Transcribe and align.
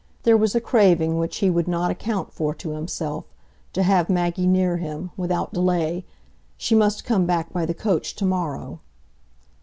There 0.23 0.35
was 0.35 0.55
a 0.55 0.59
craving 0.59 1.19
which 1.19 1.37
he 1.37 1.51
would 1.51 1.67
not 1.67 1.91
account 1.91 2.33
for 2.33 2.55
to 2.55 2.69
himself, 2.71 3.23
to 3.73 3.83
have 3.83 4.09
Maggie 4.09 4.47
near 4.47 4.77
him, 4.77 5.11
without 5.15 5.53
delay,—she 5.53 6.73
must 6.73 7.05
come 7.05 7.27
back 7.27 7.53
by 7.53 7.67
the 7.67 7.75
coach 7.75 8.15
to 8.15 8.25
morrow. 8.25 8.79